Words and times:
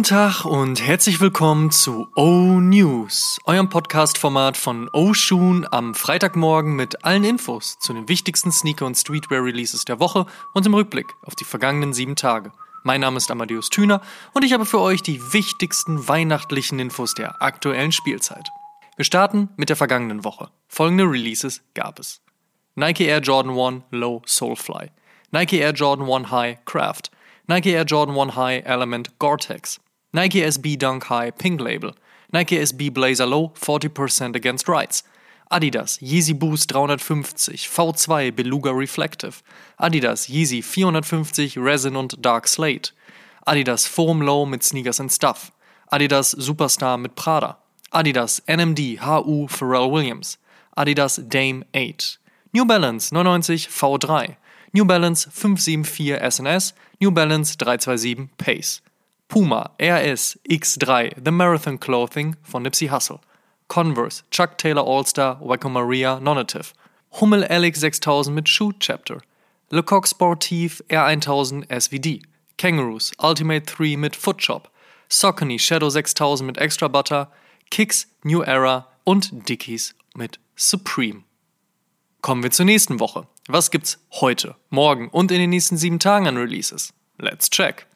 Guten 0.00 0.14
Tag 0.14 0.46
und 0.46 0.80
herzlich 0.80 1.20
willkommen 1.20 1.70
zu 1.70 2.08
O 2.16 2.58
News, 2.58 3.38
eurem 3.44 3.68
Podcast-Format 3.68 4.56
von 4.56 4.88
O 4.94 5.12
Shoon 5.12 5.66
am 5.70 5.94
Freitagmorgen 5.94 6.74
mit 6.74 7.04
allen 7.04 7.22
Infos 7.22 7.78
zu 7.78 7.92
den 7.92 8.08
wichtigsten 8.08 8.50
Sneaker- 8.50 8.86
und 8.86 8.96
Streetwear-Releases 8.96 9.84
der 9.84 10.00
Woche 10.00 10.24
und 10.54 10.64
im 10.64 10.72
Rückblick 10.72 11.12
auf 11.20 11.34
die 11.34 11.44
vergangenen 11.44 11.92
sieben 11.92 12.16
Tage. 12.16 12.50
Mein 12.82 13.02
Name 13.02 13.18
ist 13.18 13.30
Amadeus 13.30 13.68
Thüner 13.68 14.00
und 14.32 14.42
ich 14.42 14.54
habe 14.54 14.64
für 14.64 14.80
euch 14.80 15.02
die 15.02 15.34
wichtigsten 15.34 16.08
weihnachtlichen 16.08 16.78
Infos 16.78 17.12
der 17.12 17.42
aktuellen 17.42 17.92
Spielzeit. 17.92 18.48
Wir 18.96 19.04
starten 19.04 19.50
mit 19.58 19.68
der 19.68 19.76
vergangenen 19.76 20.24
Woche. 20.24 20.48
Folgende 20.66 21.04
Releases 21.04 21.60
gab 21.74 21.98
es. 21.98 22.22
Nike 22.74 23.04
Air 23.04 23.20
Jordan 23.20 23.58
1 23.58 23.82
Low 23.90 24.22
Soulfly, 24.24 24.92
Nike 25.30 25.58
Air 25.58 25.72
Jordan 25.74 26.10
1 26.10 26.30
High 26.30 26.64
Craft, 26.64 27.10
Nike 27.46 27.72
Air 27.72 27.84
Jordan 27.84 28.18
1 28.18 28.34
High 28.34 28.64
Element 28.64 29.18
Gore-Tex, 29.18 29.78
Nike 30.12 30.40
SB 30.40 30.76
Dunk 30.76 31.04
High 31.04 31.30
Pink 31.30 31.60
Label, 31.60 31.94
Nike 32.32 32.56
SB 32.56 32.92
Blazer 32.92 33.26
Low 33.26 33.52
40% 33.54 34.34
Against 34.34 34.66
Rights, 34.66 35.04
Adidas 35.52 36.00
Yeezy 36.00 36.36
Boost 36.36 36.72
350 36.72 37.52
V2 37.52 38.34
Beluga 38.34 38.72
Reflective, 38.72 39.40
Adidas 39.80 40.28
Yeezy 40.28 40.62
450 40.64 41.56
Resin 41.56 41.94
und 41.94 42.20
Dark 42.20 42.48
Slate, 42.48 42.90
Adidas 43.46 43.86
Foam 43.86 44.20
Low 44.20 44.44
mit 44.46 44.64
Sneakers 44.64 44.98
and 44.98 45.12
Stuff, 45.12 45.52
Adidas 45.92 46.32
Superstar 46.32 46.98
mit 46.98 47.14
Prada, 47.14 47.58
Adidas 47.92 48.42
NMD 48.48 48.98
HU 49.00 49.46
Pharrell 49.46 49.92
Williams, 49.92 50.38
Adidas 50.76 51.20
Dame 51.28 51.64
8, 51.72 52.18
New 52.52 52.64
Balance 52.64 53.14
99 53.14 53.68
V3, 53.68 54.36
New 54.72 54.84
Balance 54.84 55.28
574 55.30 56.18
SNS, 56.20 56.74
New 57.00 57.12
Balance 57.12 57.54
327 57.54 58.30
Pace. 58.38 58.82
Puma 59.30 59.70
RS 59.80 60.36
X3 60.50 61.24
The 61.24 61.30
Marathon 61.30 61.78
Clothing 61.78 62.34
von 62.42 62.64
Nipsey 62.64 62.88
Hussle. 62.88 63.20
Converse 63.68 64.24
Chuck 64.32 64.58
Taylor 64.58 64.82
All-Star 64.82 65.36
Wacko 65.40 65.70
Maria 65.70 66.18
Nonative. 66.18 66.72
Hummel 67.20 67.44
Alex 67.44 67.78
6000 67.78 68.34
mit 68.34 68.48
Shoot 68.48 68.80
Chapter. 68.80 69.20
Lecoq 69.70 70.08
Sportif 70.08 70.82
R1000 70.88 71.70
SVD. 71.70 72.22
Kangaroos 72.58 73.12
Ultimate 73.22 73.66
3 73.66 73.96
mit 73.96 74.16
Footshop. 74.16 74.68
Saucony 75.08 75.60
Shadow 75.60 75.90
6000 75.90 76.44
mit 76.44 76.58
Extra 76.58 76.88
Butter. 76.88 77.30
Kicks 77.70 78.08
New 78.24 78.42
Era 78.42 78.88
und 79.04 79.48
Dickies 79.48 79.94
mit 80.16 80.40
Supreme. 80.56 81.22
Kommen 82.20 82.42
wir 82.42 82.50
zur 82.50 82.66
nächsten 82.66 82.98
Woche. 82.98 83.28
Was 83.46 83.70
gibt's 83.70 84.00
heute, 84.10 84.56
morgen 84.70 85.08
und 85.08 85.30
in 85.30 85.38
den 85.38 85.50
nächsten 85.50 85.76
sieben 85.76 86.00
Tagen 86.00 86.26
an 86.26 86.36
Releases? 86.36 86.92
Let's 87.16 87.48
check. 87.48 87.86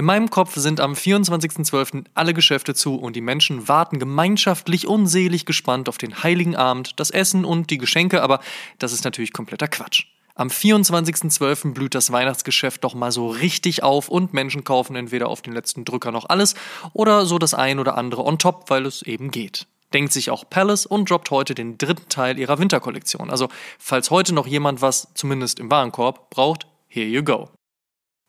In 0.00 0.06
meinem 0.06 0.30
Kopf 0.30 0.56
sind 0.56 0.80
am 0.80 0.94
24.12. 0.94 2.06
alle 2.14 2.32
Geschäfte 2.32 2.74
zu 2.74 2.94
und 2.94 3.16
die 3.16 3.20
Menschen 3.20 3.68
warten 3.68 3.98
gemeinschaftlich 3.98 4.86
unselig 4.86 5.44
gespannt 5.44 5.90
auf 5.90 5.98
den 5.98 6.22
heiligen 6.22 6.56
Abend, 6.56 6.98
das 6.98 7.10
Essen 7.10 7.44
und 7.44 7.68
die 7.68 7.76
Geschenke, 7.76 8.22
aber 8.22 8.40
das 8.78 8.94
ist 8.94 9.04
natürlich 9.04 9.34
kompletter 9.34 9.68
Quatsch. 9.68 10.06
Am 10.34 10.48
24.12. 10.48 11.74
blüht 11.74 11.94
das 11.94 12.10
Weihnachtsgeschäft 12.10 12.82
doch 12.82 12.94
mal 12.94 13.12
so 13.12 13.28
richtig 13.28 13.82
auf 13.82 14.08
und 14.08 14.32
Menschen 14.32 14.64
kaufen 14.64 14.96
entweder 14.96 15.28
auf 15.28 15.42
den 15.42 15.52
letzten 15.52 15.84
Drücker 15.84 16.12
noch 16.12 16.30
alles 16.30 16.54
oder 16.94 17.26
so 17.26 17.36
das 17.36 17.52
ein 17.52 17.78
oder 17.78 17.98
andere 17.98 18.24
on 18.24 18.38
top, 18.38 18.70
weil 18.70 18.86
es 18.86 19.02
eben 19.02 19.30
geht 19.30 19.66
denkt 19.92 20.12
sich 20.12 20.30
auch 20.30 20.48
Palace 20.48 20.86
und 20.86 21.10
droppt 21.10 21.32
heute 21.32 21.54
den 21.54 21.76
dritten 21.76 22.08
Teil 22.08 22.38
ihrer 22.38 22.60
Winterkollektion. 22.60 23.28
Also, 23.28 23.48
falls 23.76 24.12
heute 24.12 24.32
noch 24.32 24.46
jemand 24.46 24.80
was, 24.82 25.08
zumindest 25.14 25.58
im 25.58 25.68
Warenkorb, 25.68 26.30
braucht, 26.30 26.68
here 26.86 27.08
you 27.08 27.24
go. 27.24 27.50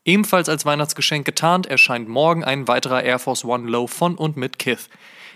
Ebenfalls 0.04 0.50
als 0.50 0.66
Weihnachtsgeschenk 0.66 1.26
getarnt 1.26 1.68
erscheint 1.68 2.10
morgen 2.10 2.44
ein 2.44 2.68
weiterer 2.68 3.04
Air 3.04 3.20
Force 3.20 3.46
One 3.46 3.70
Low 3.70 3.86
von 3.86 4.16
und 4.16 4.36
mit 4.36 4.58
Kith. 4.58 4.90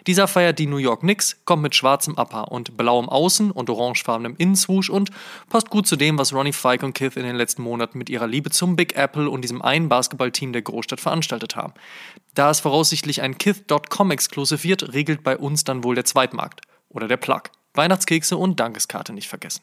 Dieser 0.07 0.27
feiert 0.27 0.59
die 0.59 0.67
New 0.67 0.77
York 0.77 1.01
Knicks, 1.01 1.37
kommt 1.45 1.63
mit 1.63 1.75
schwarzem 1.75 2.15
Upper 2.15 2.51
und 2.51 2.77
blauem 2.77 3.09
Außen 3.09 3.49
und 3.49 3.69
orangefarbenem 3.69 4.35
Innenswoosh 4.37 4.89
und 4.89 5.09
passt 5.49 5.69
gut 5.69 5.87
zu 5.87 5.95
dem, 5.95 6.17
was 6.19 6.33
Ronnie 6.33 6.53
Fike 6.53 6.85
und 6.85 6.93
Kith 6.93 7.15
in 7.15 7.23
den 7.23 7.35
letzten 7.35 7.63
Monaten 7.63 7.97
mit 7.97 8.09
ihrer 8.09 8.27
Liebe 8.27 8.51
zum 8.51 8.75
Big 8.75 8.95
Apple 8.95 9.29
und 9.29 9.41
diesem 9.41 9.63
einen 9.63 9.89
Basketballteam 9.89 10.53
der 10.53 10.61
Großstadt 10.61 10.99
veranstaltet 10.99 11.55
haben. 11.55 11.73
Da 12.35 12.51
es 12.51 12.59
voraussichtlich 12.59 13.21
ein 13.21 13.37
Kith.com 13.37 14.11
Exclusive 14.11 14.63
wird, 14.63 14.93
regelt 14.93 15.23
bei 15.23 15.37
uns 15.37 15.63
dann 15.63 15.83
wohl 15.83 15.95
der 15.95 16.05
Zweitmarkt 16.05 16.61
oder 16.89 17.07
der 17.07 17.17
Plug. 17.17 17.41
Weihnachtskekse 17.73 18.37
und 18.37 18.59
Dankeskarte 18.59 19.13
nicht 19.13 19.27
vergessen. 19.27 19.61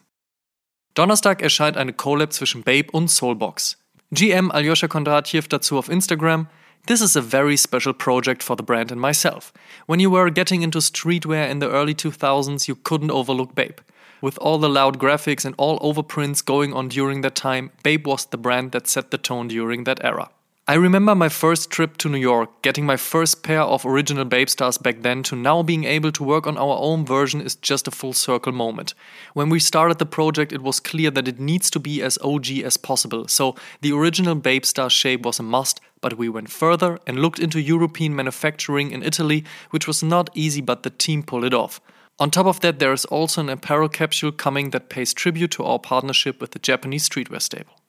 Donnerstag 0.93 1.41
erscheint 1.41 1.77
eine 1.77 1.93
Collab 1.93 2.33
zwischen 2.33 2.63
Babe 2.63 2.91
und 2.91 3.09
Soulbox. 3.09 3.82
GM 4.13 4.51
Aljoscha 4.51 4.87
Kondratjew 4.87 5.47
dazu 5.49 5.77
auf 5.77 5.89
Instagram– 5.89 6.47
This 6.85 7.01
is 7.01 7.15
a 7.15 7.21
very 7.21 7.55
special 7.55 7.93
project 7.93 8.43
for 8.43 8.57
the 8.57 8.63
brand 8.63 8.91
and 8.91 8.99
myself. 8.99 9.53
When 9.85 10.01
you 10.01 10.09
were 10.09 10.29
getting 10.29 10.63
into 10.63 10.79
streetwear 10.79 11.49
in 11.49 11.59
the 11.59 11.69
early 11.69 11.95
2000s, 11.95 12.67
you 12.67 12.75
couldn't 12.75 13.09
overlook 13.09 13.55
Babe. 13.55 13.77
With 14.21 14.37
all 14.39 14.57
the 14.57 14.67
loud 14.67 14.99
graphics 14.99 15.45
and 15.45 15.55
all 15.57 15.79
overprints 15.79 16.43
going 16.43 16.73
on 16.73 16.89
during 16.89 17.21
that 17.21 17.35
time, 17.35 17.71
Babe 17.83 18.05
was 18.05 18.25
the 18.25 18.37
brand 18.37 18.73
that 18.73 18.87
set 18.87 19.11
the 19.11 19.17
tone 19.17 19.47
during 19.47 19.85
that 19.85 20.03
era. 20.03 20.29
I 20.65 20.75
remember 20.75 21.13
my 21.13 21.27
first 21.27 21.71
trip 21.71 21.97
to 21.97 22.07
New 22.07 22.17
York, 22.17 22.61
getting 22.61 22.85
my 22.85 22.95
first 22.95 23.43
pair 23.43 23.59
of 23.59 23.85
original 23.85 24.23
Babe 24.23 24.47
Stars 24.47 24.77
back 24.77 25.01
then 25.01 25.21
to 25.23 25.35
now 25.35 25.61
being 25.61 25.83
able 25.83 26.13
to 26.13 26.23
work 26.23 26.47
on 26.47 26.57
our 26.57 26.77
own 26.79 27.05
version 27.05 27.41
is 27.41 27.55
just 27.55 27.85
a 27.85 27.91
full 27.91 28.13
circle 28.13 28.53
moment. 28.53 28.93
When 29.33 29.49
we 29.49 29.59
started 29.59 29.99
the 29.99 30.05
project, 30.05 30.53
it 30.53 30.61
was 30.61 30.79
clear 30.79 31.11
that 31.11 31.27
it 31.27 31.37
needs 31.37 31.69
to 31.71 31.81
be 31.81 32.01
as 32.01 32.17
OG 32.23 32.59
as 32.63 32.77
possible, 32.77 33.27
so 33.27 33.55
the 33.81 33.91
original 33.91 34.35
Babe 34.35 34.63
Star 34.63 34.89
shape 34.89 35.25
was 35.25 35.37
a 35.37 35.43
must, 35.43 35.81
but 35.99 36.17
we 36.17 36.29
went 36.29 36.49
further 36.49 36.97
and 37.05 37.19
looked 37.19 37.39
into 37.39 37.59
European 37.59 38.15
manufacturing 38.15 38.91
in 38.91 39.03
Italy, 39.03 39.43
which 39.71 39.85
was 39.85 40.01
not 40.01 40.29
easy, 40.33 40.61
but 40.61 40.83
the 40.83 40.91
team 40.91 41.23
pulled 41.23 41.43
it 41.43 41.53
off. 41.53 41.81
On 42.19 42.31
top 42.31 42.45
of 42.45 42.61
that, 42.61 42.79
there 42.79 42.93
is 42.93 43.03
also 43.03 43.41
an 43.41 43.49
apparel 43.49 43.89
capsule 43.89 44.31
coming 44.31 44.69
that 44.69 44.87
pays 44.87 45.13
tribute 45.13 45.51
to 45.51 45.65
our 45.65 45.79
partnership 45.79 46.39
with 46.39 46.51
the 46.51 46.59
Japanese 46.59 47.09
streetwear 47.09 47.41
stable. 47.41 47.82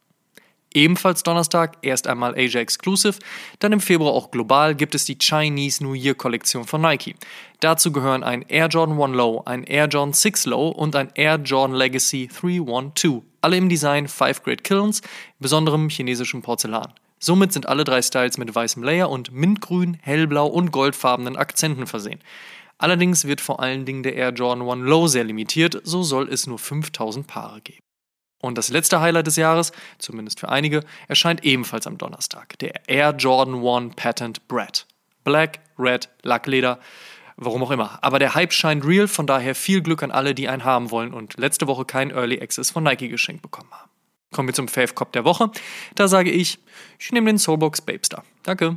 Ebenfalls 0.75 1.23
Donnerstag 1.23 1.79
erst 1.83 2.09
einmal 2.09 2.35
Asia 2.37 2.61
Exclusive, 2.61 3.19
dann 3.61 3.73
im 3.73 3.81
Februar 3.81 4.13
auch 4.13 4.33
global 4.33 4.75
gibt 4.75 4.97
es 4.97 5.05
die 5.05 5.17
Chinese 5.17 5.83
New 5.85 5.95
Year 5.95 6.17
Kollektion 6.17 6.65
von 6.65 6.83
Nike. 6.83 7.15
Dazu 7.61 7.93
gehören 7.93 8.25
ein 8.25 8.43
Air 8.43 8.67
Jordan 8.67 9.01
1 9.01 9.17
Low, 9.17 9.43
ein 9.47 9.63
Air 9.63 9.87
Jordan 9.87 10.13
6 10.13 10.47
Low 10.47 10.69
und 10.71 10.97
ein 10.97 11.11
Air 11.15 11.37
Jordan 11.37 11.77
Legacy 11.77 12.29
312. 12.29 13.23
Alle 13.41 13.57
im 13.57 13.69
Design 13.69 14.09
5 14.09 14.43
Grade 14.43 14.63
Kilns, 14.65 15.01
besonderem 15.39 15.89
chinesischem 15.89 16.43
Porzellan. 16.43 16.93
Somit 17.21 17.53
sind 17.53 17.69
alle 17.69 17.85
drei 17.85 18.03
Styles 18.03 18.37
mit 18.37 18.53
weißem 18.53 18.83
Layer 18.83 19.09
und 19.09 19.33
mintgrün, 19.33 19.97
hellblau 20.03 20.49
und 20.49 20.73
goldfarbenen 20.73 21.37
Akzenten 21.37 21.87
versehen. 21.87 22.19
Allerdings 22.79 23.27
wird 23.27 23.41
vor 23.41 23.61
allen 23.61 23.85
Dingen 23.85 24.03
der 24.03 24.17
Air 24.17 24.31
Jordan 24.31 24.69
1 24.69 24.89
Low 24.89 25.07
sehr 25.07 25.25
limitiert, 25.25 25.81
so 25.85 26.03
soll 26.03 26.29
es 26.29 26.49
nur 26.49 26.59
5000 26.59 27.29
Paare 27.29 27.61
geben. 27.61 27.84
Und 28.45 28.59
das 28.59 28.69
letzte 28.69 29.01
Highlight 29.01 29.27
des 29.27 29.37
Jahres, 29.37 29.73
zumindest 29.99 30.39
für 30.39 30.51
einige, 30.51 30.85
erscheint 31.09 31.45
ebenfalls 31.45 31.87
am 31.87 31.97
Donnerstag. 31.97 32.59
Der 32.59 32.89
Air 32.89 33.15
Jordan 33.17 33.67
1 33.67 33.97
Patent 33.97 34.47
Brett. 34.49 34.87
Black, 35.25 35.61
Red, 35.79 36.11
Lackleder, 36.23 36.79
warum 37.39 37.63
auch 37.63 37.71
immer. 37.71 37.99
Aber 38.03 38.19
der 38.19 38.35
Hype 38.35 38.53
scheint 38.53 38.85
real, 38.85 39.09
von 39.09 39.27
daher 39.27 39.55
viel 39.55 39.81
Glück 39.81 40.03
an 40.03 40.11
alle, 40.11 40.35
die 40.35 40.49
einen 40.49 40.65
haben 40.65 40.91
wollen 40.91 41.15
und 41.15 41.39
letzte 41.39 41.67
Woche 41.67 41.87
keinen 41.87 42.11
Early 42.11 42.39
Access 42.43 42.71
von 42.71 42.85
Nike 42.85 43.09
geschenkt 43.09 43.41
bekommen 43.41 43.71
haben. 43.73 43.91
Kommen 44.31 44.49
wir 44.49 44.55
zum 44.55 44.69
Fave 44.69 44.93
Cop 44.93 45.13
der 45.13 45.25
Woche. 45.25 45.51
Da 45.95 46.07
sage 46.07 46.31
ich, 46.31 46.59
ich 46.99 47.13
nehme 47.13 47.31
den 47.31 47.39
Soulbox 47.39 47.81
Babestar. 47.81 48.25
Danke. 48.43 48.77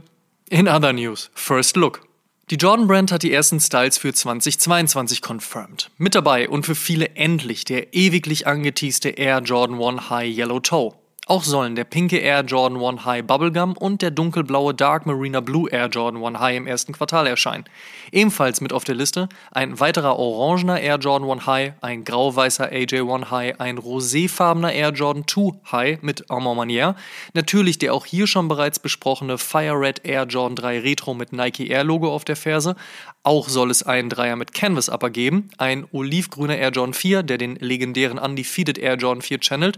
In 0.50 0.70
other 0.70 0.94
news, 0.94 1.30
First 1.34 1.76
Look. 1.76 2.07
Die 2.50 2.56
Jordan 2.56 2.88
Brand 2.88 3.12
hat 3.12 3.24
die 3.24 3.34
ersten 3.34 3.60
Styles 3.60 3.98
für 3.98 4.14
2022 4.14 5.22
confirmed. 5.22 5.92
Mit 5.98 6.16
dabei 6.16 6.48
und 6.48 6.66
für 6.66 6.76
viele 6.76 7.14
endlich 7.16 7.66
der 7.66 7.94
ewiglich 7.94 8.48
angeteaste 8.48 9.10
Air 9.10 9.42
Jordan 9.42 9.84
1 9.84 10.10
High 10.10 10.38
Yellow 10.38 10.62
Toe. 10.62 10.94
Auch 11.30 11.44
sollen. 11.44 11.76
Der 11.76 11.84
pinke 11.84 12.20
Air 12.20 12.46
Jordan 12.46 12.82
1 12.82 13.04
High 13.04 13.26
Bubblegum 13.26 13.76
und 13.76 14.02
der 14.02 14.12
dunkelblaue 14.12 14.74
Dark 14.74 15.06
Marina 15.06 15.42
Blue 15.42 15.70
Air 15.70 15.88
Jordan 15.88 16.24
1 16.24 16.40
High 16.40 16.56
im 16.56 16.68
ersten 16.68 16.94
Quartal 16.94 17.28
erscheinen. 17.28 17.66
Ebenfalls 18.14 18.62
mit 18.62 18.72
auf 18.72 18.86
der 18.86 18.96
Liste 18.96 19.28
ein 19.52 19.78
weiterer 19.78 20.18
orangener 20.18 20.80
Air 20.80 20.96
Jordan 21.00 21.30
1 21.30 21.46
High, 21.46 21.74
ein 21.82 22.06
grau-weißer 22.06 22.72
AJ1 22.72 23.30
High, 23.30 23.60
ein 23.60 23.78
roséfarbener 23.78 24.72
Air 24.72 24.92
Jordan 24.94 25.26
2 25.28 25.52
High 25.70 26.02
mit 26.02 26.32
Armand 26.32 26.58
Manière, 26.62 26.96
natürlich 27.34 27.78
der 27.78 27.94
auch 27.94 28.06
hier 28.06 28.26
schon 28.26 28.48
bereits 28.48 28.80
besprochene 28.80 29.38
Fire 29.38 29.78
Red 29.78 30.06
Air 30.06 30.28
Jordan 30.28 30.56
3 30.56 30.80
Retro 30.80 31.14
mit 31.14 31.34
Nike 31.34 31.68
Air 31.68 31.84
Logo 31.84 32.10
auf 32.10 32.24
der 32.24 32.38
Ferse, 32.38 32.78
auch 33.24 33.50
soll 33.50 33.70
es 33.72 33.84
einen 33.84 34.10
Dreier 34.10 34.38
mit 34.38 34.54
Canvas 34.54 34.88
Upper 34.88 35.10
geben, 35.10 35.50
ein 35.58 35.86
olivgrüner 35.92 36.56
Air 36.56 36.70
Jordan 36.70 36.94
4, 36.94 37.24
der 37.24 37.38
den 37.38 37.58
legendären 37.58 38.18
Undefeated 38.18 38.78
Air 38.78 38.96
Jordan 38.96 39.22
4 39.22 39.42
channelt, 39.42 39.78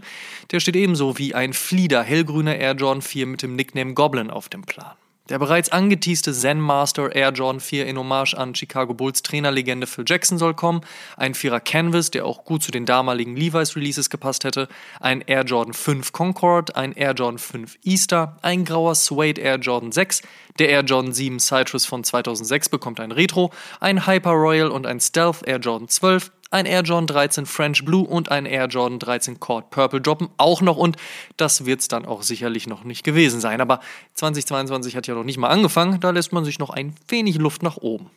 der 0.52 0.60
steht 0.60 0.76
ebenso 0.76 1.18
wie 1.18 1.34
ein 1.34 1.39
Flieder 1.52 2.02
hellgrüner 2.02 2.56
Air 2.56 2.74
Jordan 2.74 3.02
4 3.02 3.26
mit 3.26 3.42
dem 3.42 3.56
Nickname 3.56 3.94
Goblin 3.94 4.30
auf 4.30 4.48
dem 4.48 4.62
Plan. 4.62 4.92
Der 5.30 5.38
bereits 5.38 5.70
angeteaste 5.70 6.32
Zen 6.32 6.60
Master 6.60 7.14
Air 7.14 7.30
Jordan 7.30 7.60
4 7.60 7.86
in 7.86 7.96
Hommage 7.96 8.34
an 8.34 8.52
Chicago 8.56 8.94
Bulls 8.94 9.22
Trainerlegende 9.22 9.86
Phil 9.86 10.04
Jackson 10.06 10.38
soll 10.38 10.54
kommen, 10.54 10.80
ein 11.16 11.34
Vierer 11.34 11.60
Canvas, 11.60 12.10
der 12.10 12.26
auch 12.26 12.44
gut 12.44 12.64
zu 12.64 12.72
den 12.72 12.84
damaligen 12.84 13.36
Levi's 13.36 13.76
Releases 13.76 14.10
gepasst 14.10 14.42
hätte, 14.42 14.66
ein 14.98 15.20
Air 15.20 15.44
Jordan 15.44 15.72
5 15.72 16.10
Concorde, 16.10 16.74
ein 16.74 16.94
Air 16.94 17.12
Jordan 17.12 17.38
5 17.38 17.78
Easter, 17.84 18.38
ein 18.42 18.64
grauer 18.64 18.96
Suede 18.96 19.40
Air 19.40 19.58
Jordan 19.58 19.92
6, 19.92 20.22
der 20.60 20.68
Air 20.68 20.82
Jordan 20.82 21.12
7 21.12 21.40
Citrus 21.40 21.86
von 21.86 22.04
2006 22.04 22.68
bekommt 22.68 23.00
ein 23.00 23.12
Retro, 23.12 23.50
ein 23.80 24.06
Hyper 24.06 24.32
Royal 24.32 24.68
und 24.68 24.86
ein 24.86 25.00
Stealth 25.00 25.42
Air 25.46 25.58
Jordan 25.58 25.88
12, 25.88 26.30
ein 26.50 26.66
Air 26.66 26.82
Jordan 26.82 27.06
13 27.06 27.46
French 27.46 27.84
Blue 27.84 28.06
und 28.06 28.30
ein 28.30 28.44
Air 28.44 28.66
Jordan 28.66 28.98
13 28.98 29.40
Cord 29.40 29.70
Purple 29.70 30.00
droppen 30.00 30.28
auch 30.36 30.60
noch 30.60 30.76
und 30.76 30.96
das 31.38 31.64
wird 31.64 31.80
es 31.80 31.88
dann 31.88 32.04
auch 32.04 32.22
sicherlich 32.22 32.66
noch 32.66 32.84
nicht 32.84 33.04
gewesen 33.04 33.40
sein. 33.40 33.60
Aber 33.60 33.80
2022 34.14 34.96
hat 34.96 35.06
ja 35.06 35.14
noch 35.14 35.24
nicht 35.24 35.38
mal 35.38 35.48
angefangen, 35.48 35.98
da 36.00 36.10
lässt 36.10 36.32
man 36.32 36.44
sich 36.44 36.58
noch 36.58 36.70
ein 36.70 36.94
wenig 37.08 37.36
Luft 37.36 37.62
nach 37.62 37.78
oben. 37.78 38.10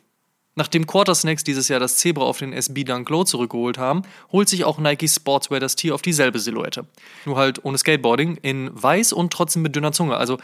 Nachdem 0.56 0.86
Quartersnacks 0.86 1.42
dieses 1.42 1.68
Jahr 1.68 1.80
das 1.80 1.96
Zebra 1.96 2.24
auf 2.24 2.38
den 2.38 2.52
SB 2.52 2.84
Dunk 2.84 3.08
Low 3.08 3.24
zurückgeholt 3.24 3.78
haben, 3.78 4.02
holt 4.30 4.48
sich 4.48 4.64
auch 4.64 4.78
Nike 4.78 5.08
Sportswear 5.08 5.58
das 5.58 5.74
Tier 5.74 5.94
auf 5.94 6.02
dieselbe 6.02 6.38
Silhouette. 6.38 6.86
Nur 7.24 7.36
halt 7.36 7.64
ohne 7.64 7.76
Skateboarding, 7.76 8.36
in 8.42 8.70
weiß 8.72 9.12
und 9.14 9.32
trotzdem 9.32 9.62
mit 9.62 9.74
dünner 9.74 9.90
Zunge. 9.90 10.16
Also, 10.16 10.38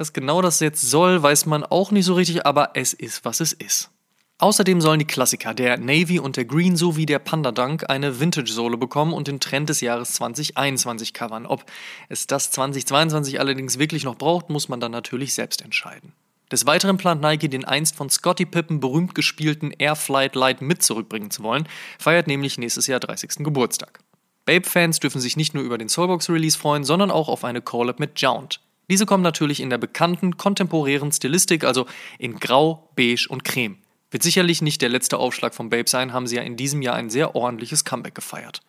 was 0.00 0.14
genau 0.14 0.40
das 0.40 0.60
jetzt 0.60 0.80
soll, 0.80 1.22
weiß 1.22 1.44
man 1.44 1.62
auch 1.62 1.90
nicht 1.90 2.06
so 2.06 2.14
richtig, 2.14 2.46
aber 2.46 2.70
es 2.72 2.94
ist, 2.94 3.24
was 3.26 3.40
es 3.40 3.52
ist. 3.52 3.90
Außerdem 4.38 4.80
sollen 4.80 4.98
die 4.98 5.06
Klassiker, 5.06 5.52
der 5.52 5.76
Navy 5.76 6.18
und 6.18 6.38
der 6.38 6.46
Green 6.46 6.74
sowie 6.74 7.04
der 7.04 7.18
Panda 7.18 7.52
Dunk, 7.52 7.90
eine 7.90 8.18
Vintage-Sohle 8.18 8.78
bekommen 8.78 9.12
und 9.12 9.28
den 9.28 9.40
Trend 9.40 9.68
des 9.68 9.82
Jahres 9.82 10.12
2021 10.14 11.12
covern. 11.12 11.44
Ob 11.44 11.66
es 12.08 12.26
das 12.26 12.50
2022 12.50 13.38
allerdings 13.38 13.78
wirklich 13.78 14.04
noch 14.04 14.16
braucht, 14.16 14.48
muss 14.48 14.70
man 14.70 14.80
dann 14.80 14.92
natürlich 14.92 15.34
selbst 15.34 15.60
entscheiden. 15.60 16.14
Des 16.50 16.64
Weiteren 16.64 16.96
plant 16.96 17.20
Nike, 17.20 17.50
den 17.50 17.66
einst 17.66 17.94
von 17.94 18.08
Scotty 18.08 18.46
Pippen 18.46 18.80
berühmt 18.80 19.14
gespielten 19.14 19.70
Airflight 19.70 20.34
Light 20.34 20.62
mit 20.62 20.82
zurückbringen 20.82 21.30
zu 21.30 21.42
wollen, 21.42 21.68
feiert 21.98 22.26
nämlich 22.26 22.56
nächstes 22.56 22.86
Jahr 22.86 23.00
30. 23.00 23.44
Geburtstag. 23.44 24.00
Babe-Fans 24.46 24.98
dürfen 25.00 25.20
sich 25.20 25.36
nicht 25.36 25.52
nur 25.52 25.62
über 25.62 25.76
den 25.76 25.90
Soulbox-Release 25.90 26.58
freuen, 26.58 26.84
sondern 26.84 27.10
auch 27.10 27.28
auf 27.28 27.44
eine 27.44 27.60
Collab 27.60 28.00
mit 28.00 28.18
Jount. 28.18 28.60
Diese 28.90 29.06
kommen 29.06 29.22
natürlich 29.22 29.60
in 29.60 29.70
der 29.70 29.78
bekannten, 29.78 30.36
kontemporären 30.36 31.12
Stilistik, 31.12 31.64
also 31.64 31.86
in 32.18 32.40
Grau, 32.40 32.90
Beige 32.96 33.26
und 33.28 33.44
Creme. 33.44 33.78
Wird 34.10 34.24
sicherlich 34.24 34.62
nicht 34.62 34.82
der 34.82 34.88
letzte 34.88 35.18
Aufschlag 35.18 35.54
von 35.54 35.70
Babe 35.70 35.88
sein, 35.88 36.12
haben 36.12 36.26
sie 36.26 36.36
ja 36.36 36.42
in 36.42 36.56
diesem 36.56 36.82
Jahr 36.82 36.96
ein 36.96 37.08
sehr 37.08 37.36
ordentliches 37.36 37.84
Comeback 37.84 38.16
gefeiert. 38.16 38.60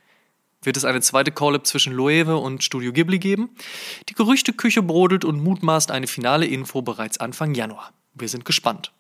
Wird 0.62 0.78
es 0.78 0.86
eine 0.86 1.02
zweite 1.02 1.32
Collab 1.32 1.66
zwischen 1.66 1.92
Loewe 1.92 2.38
und 2.38 2.64
Studio 2.64 2.94
Ghibli 2.94 3.18
geben? 3.18 3.50
Die 4.10 4.14
Gerüchteküche 4.14 4.84
brodelt 4.84 5.26
und 5.26 5.44
mutmaßt 5.44 5.90
eine 5.90 6.06
finale 6.06 6.46
Info 6.46 6.84
bereits 6.84 7.20
Anfang 7.20 7.56
Januar. 7.56 7.92
Wir 8.14 8.30
sind 8.30 8.46
gespannt. 8.46 8.92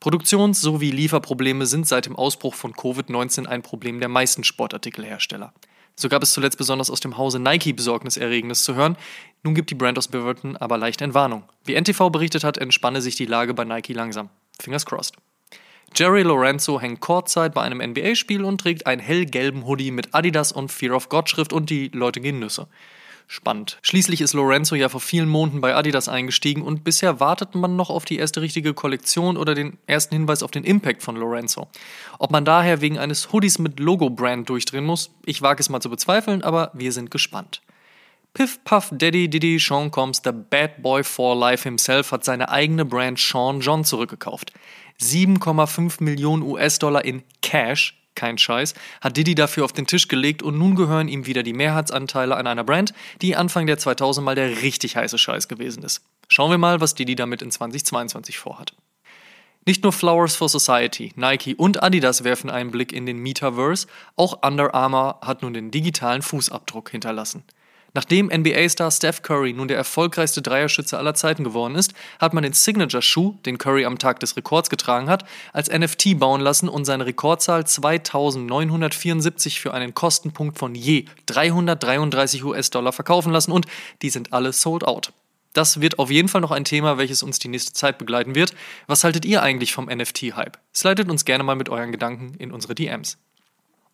Produktions- 0.00 0.62
sowie 0.62 0.90
Lieferprobleme 0.90 1.66
sind 1.66 1.86
seit 1.86 2.06
dem 2.06 2.16
Ausbruch 2.16 2.54
von 2.54 2.72
Covid-19 2.72 3.44
ein 3.44 3.60
Problem 3.60 4.00
der 4.00 4.08
meisten 4.08 4.44
Sportartikelhersteller. 4.44 5.52
So 5.96 6.08
gab 6.08 6.22
es 6.22 6.32
zuletzt 6.32 6.58
besonders 6.58 6.90
aus 6.90 7.00
dem 7.00 7.16
Hause 7.16 7.38
Nike 7.38 7.72
Besorgniserregendes 7.72 8.64
zu 8.64 8.74
hören. 8.74 8.96
Nun 9.42 9.54
gibt 9.54 9.70
die 9.70 9.74
Brand 9.74 9.96
aus 9.96 10.08
Beverton 10.08 10.56
aber 10.56 10.76
leicht 10.76 11.00
Entwarnung. 11.02 11.44
Wie 11.64 11.74
NTV 11.80 12.10
berichtet 12.10 12.42
hat, 12.44 12.58
entspanne 12.58 13.00
sich 13.00 13.14
die 13.14 13.26
Lage 13.26 13.54
bei 13.54 13.64
Nike 13.64 13.92
langsam. 13.92 14.30
Fingers 14.60 14.86
crossed. 14.86 15.16
Jerry 15.94 16.22
Lorenzo 16.22 16.80
hängt 16.80 17.00
Courtside 17.00 17.50
bei 17.50 17.62
einem 17.62 17.78
NBA-Spiel 17.78 18.42
und 18.42 18.60
trägt 18.60 18.86
einen 18.86 19.00
hellgelben 19.00 19.64
Hoodie 19.64 19.92
mit 19.92 20.12
Adidas 20.12 20.50
und 20.50 20.72
Fear 20.72 20.96
of 20.96 21.08
God 21.08 21.30
Schrift 21.30 21.52
und 21.52 21.70
die 21.70 21.88
Leute 21.88 22.20
gehen 22.20 22.40
Nüsse. 22.40 22.66
Spannend. 23.26 23.78
Schließlich 23.82 24.20
ist 24.20 24.34
Lorenzo 24.34 24.74
ja 24.74 24.88
vor 24.88 25.00
vielen 25.00 25.28
Monaten 25.28 25.60
bei 25.60 25.74
Adidas 25.74 26.08
eingestiegen 26.08 26.62
und 26.62 26.84
bisher 26.84 27.20
wartet 27.20 27.54
man 27.54 27.74
noch 27.74 27.90
auf 27.90 28.04
die 28.04 28.18
erste 28.18 28.42
richtige 28.42 28.74
Kollektion 28.74 29.36
oder 29.36 29.54
den 29.54 29.78
ersten 29.86 30.14
Hinweis 30.14 30.42
auf 30.42 30.50
den 30.50 30.64
Impact 30.64 31.02
von 31.02 31.16
Lorenzo. 31.16 31.68
Ob 32.18 32.30
man 32.30 32.44
daher 32.44 32.80
wegen 32.80 32.98
eines 32.98 33.32
Hoodies 33.32 33.58
mit 33.58 33.80
Logo-Brand 33.80 34.48
durchdrehen 34.48 34.84
muss, 34.84 35.10
ich 35.24 35.40
wage 35.40 35.60
es 35.60 35.70
mal 35.70 35.80
zu 35.80 35.90
bezweifeln, 35.90 36.42
aber 36.42 36.70
wir 36.74 36.92
sind 36.92 37.10
gespannt. 37.10 37.62
Piff 38.34 38.62
Puff 38.64 38.90
Daddy 38.92 39.28
Diddy 39.28 39.58
Sean 39.58 39.90
Combs, 39.90 40.20
the 40.24 40.32
Bad 40.32 40.82
Boy 40.82 41.04
for 41.04 41.36
Life 41.36 41.62
himself, 41.62 42.10
hat 42.10 42.24
seine 42.24 42.48
eigene 42.48 42.84
Brand 42.84 43.18
Sean 43.18 43.60
John 43.60 43.84
zurückgekauft. 43.84 44.52
7,5 45.00 46.02
Millionen 46.02 46.42
US-Dollar 46.42 47.04
in 47.04 47.22
Cash, 47.42 48.03
kein 48.14 48.38
Scheiß, 48.38 48.74
hat 49.00 49.16
Diddy 49.16 49.34
dafür 49.34 49.64
auf 49.64 49.72
den 49.72 49.86
Tisch 49.86 50.08
gelegt 50.08 50.42
und 50.42 50.58
nun 50.58 50.74
gehören 50.74 51.08
ihm 51.08 51.26
wieder 51.26 51.42
die 51.42 51.52
Mehrheitsanteile 51.52 52.36
an 52.36 52.46
einer 52.46 52.64
Brand, 52.64 52.94
die 53.22 53.36
Anfang 53.36 53.66
der 53.66 53.78
2000 53.78 54.24
mal 54.24 54.34
der 54.34 54.62
richtig 54.62 54.96
heiße 54.96 55.18
Scheiß 55.18 55.48
gewesen 55.48 55.82
ist. 55.82 56.02
Schauen 56.28 56.50
wir 56.50 56.58
mal, 56.58 56.80
was 56.80 56.94
Diddy 56.94 57.14
damit 57.14 57.42
in 57.42 57.50
2022 57.50 58.38
vorhat. 58.38 58.74
Nicht 59.66 59.82
nur 59.82 59.92
Flowers 59.92 60.36
for 60.36 60.48
Society, 60.48 61.12
Nike 61.16 61.54
und 61.54 61.82
Adidas 61.82 62.22
werfen 62.22 62.50
einen 62.50 62.70
Blick 62.70 62.92
in 62.92 63.06
den 63.06 63.18
Metaverse, 63.18 63.86
auch 64.14 64.46
Under 64.46 64.74
Armour 64.74 65.20
hat 65.22 65.40
nun 65.42 65.54
den 65.54 65.70
digitalen 65.70 66.20
Fußabdruck 66.20 66.90
hinterlassen. 66.90 67.44
Nachdem 67.94 68.26
NBA-Star 68.26 68.90
Steph 68.90 69.22
Curry 69.22 69.52
nun 69.52 69.68
der 69.68 69.76
erfolgreichste 69.76 70.42
Dreierschütze 70.42 70.98
aller 70.98 71.14
Zeiten 71.14 71.44
geworden 71.44 71.76
ist, 71.76 71.94
hat 72.18 72.34
man 72.34 72.42
den 72.42 72.52
Signature-Schuh, 72.52 73.36
den 73.46 73.56
Curry 73.56 73.84
am 73.84 73.98
Tag 73.98 74.18
des 74.18 74.36
Rekords 74.36 74.68
getragen 74.68 75.08
hat, 75.08 75.24
als 75.52 75.70
NFT 75.70 76.18
bauen 76.18 76.40
lassen 76.40 76.68
und 76.68 76.84
seine 76.86 77.06
Rekordzahl 77.06 77.64
2974 77.64 79.60
für 79.60 79.72
einen 79.72 79.94
Kostenpunkt 79.94 80.58
von 80.58 80.74
je 80.74 81.04
333 81.26 82.44
US-Dollar 82.44 82.92
verkaufen 82.92 83.32
lassen 83.32 83.52
und 83.52 83.66
die 84.02 84.10
sind 84.10 84.32
alle 84.32 84.52
sold 84.52 84.84
out. 84.84 85.12
Das 85.52 85.80
wird 85.80 86.00
auf 86.00 86.10
jeden 86.10 86.26
Fall 86.28 86.40
noch 86.40 86.50
ein 86.50 86.64
Thema, 86.64 86.98
welches 86.98 87.22
uns 87.22 87.38
die 87.38 87.46
nächste 87.46 87.74
Zeit 87.74 87.96
begleiten 87.96 88.34
wird. 88.34 88.54
Was 88.88 89.04
haltet 89.04 89.24
ihr 89.24 89.40
eigentlich 89.40 89.72
vom 89.72 89.86
NFT-Hype? 89.86 90.58
Slidet 90.74 91.08
uns 91.08 91.24
gerne 91.24 91.44
mal 91.44 91.54
mit 91.54 91.68
euren 91.68 91.92
Gedanken 91.92 92.34
in 92.38 92.50
unsere 92.50 92.74
DMs. 92.74 93.18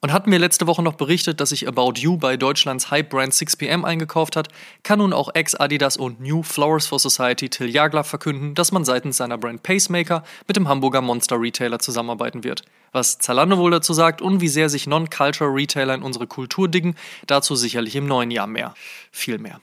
Und 0.02 0.14
hatten 0.14 0.32
wir 0.32 0.38
letzte 0.38 0.66
Woche 0.66 0.82
noch 0.82 0.94
berichtet, 0.94 1.40
dass 1.40 1.50
sich 1.50 1.68
About 1.68 1.92
You 1.96 2.16
bei 2.16 2.38
Deutschlands 2.38 2.90
Hype-Brand 2.90 3.34
6pm 3.34 3.84
eingekauft 3.84 4.34
hat, 4.34 4.48
kann 4.82 5.00
nun 5.00 5.12
auch 5.12 5.34
Ex-Adidas 5.34 5.98
und 5.98 6.20
New 6.20 6.42
Flowers 6.42 6.86
for 6.86 6.98
Society 6.98 7.50
Till 7.50 7.68
Jagler 7.68 8.02
verkünden, 8.02 8.54
dass 8.54 8.72
man 8.72 8.86
seitens 8.86 9.18
seiner 9.18 9.36
Brand 9.36 9.62
Pacemaker 9.62 10.24
mit 10.48 10.56
dem 10.56 10.68
Hamburger 10.68 11.02
Monster-Retailer 11.02 11.80
zusammenarbeiten 11.80 12.44
wird. 12.44 12.62
Was 12.92 13.18
Zalando 13.18 13.58
wohl 13.58 13.72
dazu 13.72 13.92
sagt 13.92 14.22
und 14.22 14.40
wie 14.40 14.48
sehr 14.48 14.70
sich 14.70 14.86
Non-Culture-Retailer 14.86 15.94
in 15.94 16.02
unsere 16.02 16.26
Kultur 16.26 16.66
diggen, 16.68 16.94
dazu 17.26 17.54
sicherlich 17.54 17.94
im 17.94 18.06
neuen 18.06 18.30
Jahr 18.30 18.46
mehr. 18.46 18.72
Viel 19.12 19.36
mehr. 19.36 19.60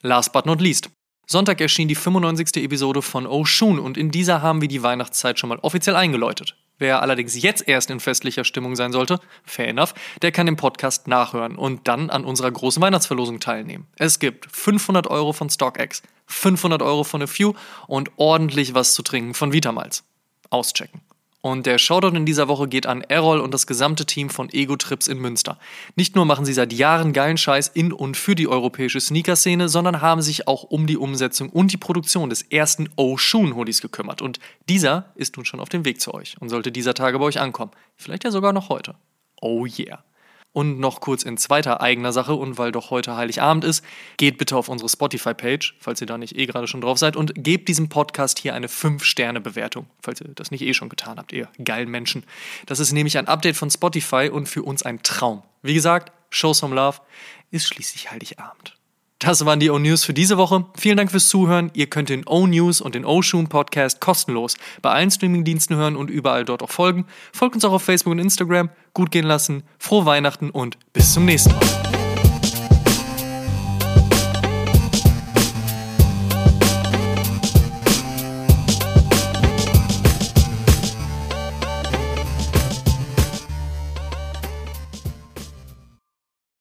Last 0.00 0.32
but 0.32 0.46
not 0.46 0.60
least. 0.60 0.90
Sonntag 1.26 1.60
erschien 1.60 1.88
die 1.88 1.96
95. 1.96 2.62
Episode 2.62 3.02
von 3.02 3.26
Oshun 3.26 3.80
und 3.80 3.98
in 3.98 4.12
dieser 4.12 4.42
haben 4.42 4.60
wir 4.60 4.68
die 4.68 4.84
Weihnachtszeit 4.84 5.40
schon 5.40 5.48
mal 5.48 5.58
offiziell 5.58 5.96
eingeläutet. 5.96 6.56
Wer 6.78 7.00
allerdings 7.00 7.40
jetzt 7.40 7.66
erst 7.66 7.90
in 7.90 8.00
festlicher 8.00 8.44
Stimmung 8.44 8.76
sein 8.76 8.92
sollte, 8.92 9.18
fair 9.44 9.68
enough, 9.68 9.94
der 10.20 10.32
kann 10.32 10.46
den 10.46 10.56
Podcast 10.56 11.08
nachhören 11.08 11.56
und 11.56 11.88
dann 11.88 12.10
an 12.10 12.24
unserer 12.24 12.50
großen 12.50 12.82
Weihnachtsverlosung 12.82 13.40
teilnehmen. 13.40 13.86
Es 13.96 14.18
gibt 14.18 14.46
500 14.54 15.06
Euro 15.06 15.32
von 15.32 15.48
StockX, 15.48 16.02
500 16.26 16.82
Euro 16.82 17.04
von 17.04 17.22
A 17.22 17.26
Few 17.26 17.54
und 17.86 18.10
ordentlich 18.16 18.74
was 18.74 18.92
zu 18.92 19.02
trinken 19.02 19.32
von 19.32 19.52
Vitamals. 19.52 20.04
Auschecken. 20.50 21.00
Und 21.46 21.64
der 21.64 21.78
Shoutout 21.78 22.16
in 22.16 22.26
dieser 22.26 22.48
Woche 22.48 22.66
geht 22.66 22.88
an 22.88 23.02
Errol 23.02 23.38
und 23.38 23.54
das 23.54 23.68
gesamte 23.68 24.04
Team 24.04 24.30
von 24.30 24.52
Ego 24.52 24.74
Trips 24.74 25.06
in 25.06 25.20
Münster. 25.20 25.60
Nicht 25.94 26.16
nur 26.16 26.24
machen 26.24 26.44
sie 26.44 26.52
seit 26.52 26.72
Jahren 26.72 27.12
geilen 27.12 27.36
Scheiß 27.36 27.68
in 27.68 27.92
und 27.92 28.16
für 28.16 28.34
die 28.34 28.48
europäische 28.48 29.00
Sneaker-Szene, 29.00 29.68
sondern 29.68 30.00
haben 30.00 30.22
sich 30.22 30.48
auch 30.48 30.64
um 30.64 30.88
die 30.88 30.96
Umsetzung 30.96 31.48
und 31.50 31.72
die 31.72 31.76
Produktion 31.76 32.30
des 32.30 32.42
ersten 32.42 32.88
O-Shoon-Hoodies 32.96 33.80
gekümmert. 33.80 34.22
Und 34.22 34.40
dieser 34.68 35.12
ist 35.14 35.36
nun 35.36 35.46
schon 35.46 35.60
auf 35.60 35.68
dem 35.68 35.84
Weg 35.84 36.00
zu 36.00 36.12
euch 36.14 36.34
und 36.40 36.48
sollte 36.48 36.72
dieser 36.72 36.94
Tage 36.94 37.20
bei 37.20 37.26
euch 37.26 37.38
ankommen. 37.38 37.70
Vielleicht 37.94 38.24
ja 38.24 38.32
sogar 38.32 38.52
noch 38.52 38.68
heute. 38.68 38.96
Oh 39.40 39.66
yeah. 39.66 40.02
Und 40.56 40.80
noch 40.80 41.02
kurz 41.02 41.22
in 41.22 41.36
zweiter 41.36 41.82
eigener 41.82 42.14
Sache 42.14 42.32
und 42.32 42.56
weil 42.56 42.72
doch 42.72 42.88
heute 42.88 43.14
Heiligabend 43.14 43.62
ist, 43.62 43.84
geht 44.16 44.38
bitte 44.38 44.56
auf 44.56 44.70
unsere 44.70 44.88
Spotify-Page, 44.88 45.74
falls 45.80 46.00
ihr 46.00 46.06
da 46.06 46.16
nicht 46.16 46.34
eh 46.34 46.46
gerade 46.46 46.66
schon 46.66 46.80
drauf 46.80 46.96
seid, 46.96 47.14
und 47.14 47.34
gebt 47.36 47.68
diesem 47.68 47.90
Podcast 47.90 48.38
hier 48.38 48.54
eine 48.54 48.68
5-Sterne-Bewertung, 48.68 49.84
falls 50.00 50.22
ihr 50.22 50.28
das 50.28 50.50
nicht 50.50 50.62
eh 50.62 50.72
schon 50.72 50.88
getan 50.88 51.18
habt, 51.18 51.34
ihr 51.34 51.50
geilen 51.62 51.90
Menschen. 51.90 52.24
Das 52.64 52.80
ist 52.80 52.92
nämlich 52.92 53.18
ein 53.18 53.28
Update 53.28 53.56
von 53.56 53.70
Spotify 53.70 54.30
und 54.32 54.48
für 54.48 54.62
uns 54.62 54.82
ein 54.82 55.02
Traum. 55.02 55.42
Wie 55.60 55.74
gesagt, 55.74 56.10
Show 56.30 56.54
some 56.54 56.74
love, 56.74 57.00
ist 57.50 57.66
schließlich 57.66 58.10
Heiligabend. 58.10 58.75
Das 59.18 59.46
waren 59.46 59.60
die 59.60 59.70
O-News 59.70 60.04
für 60.04 60.12
diese 60.12 60.36
Woche. 60.36 60.66
Vielen 60.76 60.98
Dank 60.98 61.10
fürs 61.10 61.28
Zuhören. 61.28 61.70
Ihr 61.72 61.86
könnt 61.86 62.10
den 62.10 62.26
O-News 62.26 62.82
und 62.82 62.94
den 62.94 63.06
O-Shoon 63.06 63.48
Podcast 63.48 64.00
kostenlos 64.00 64.56
bei 64.82 64.90
allen 64.90 65.10
Streamingdiensten 65.10 65.74
hören 65.74 65.96
und 65.96 66.10
überall 66.10 66.44
dort 66.44 66.62
auch 66.62 66.70
folgen. 66.70 67.06
Folgt 67.32 67.54
uns 67.54 67.64
auch 67.64 67.72
auf 67.72 67.82
Facebook 67.82 68.12
und 68.12 68.18
Instagram. 68.18 68.68
Gut 68.92 69.10
gehen 69.10 69.26
lassen, 69.26 69.62
frohe 69.78 70.04
Weihnachten 70.04 70.50
und 70.50 70.76
bis 70.92 71.14
zum 71.14 71.24
nächsten 71.24 71.52
Mal. 71.52 71.95